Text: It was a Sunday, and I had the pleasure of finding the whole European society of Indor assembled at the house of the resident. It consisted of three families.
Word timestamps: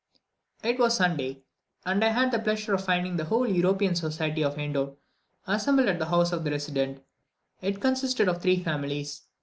It 0.63 0.79
was 0.79 0.93
a 0.93 0.95
Sunday, 0.95 1.43
and 1.85 2.03
I 2.03 2.07
had 2.07 2.31
the 2.31 2.39
pleasure 2.39 2.73
of 2.73 2.83
finding 2.83 3.17
the 3.17 3.25
whole 3.25 3.47
European 3.47 3.93
society 3.93 4.43
of 4.43 4.57
Indor 4.57 4.93
assembled 5.45 5.89
at 5.89 5.99
the 5.99 6.05
house 6.07 6.31
of 6.31 6.43
the 6.43 6.49
resident. 6.49 7.03
It 7.61 7.79
consisted 7.79 8.27
of 8.27 8.41
three 8.41 8.63
families. 8.63 9.21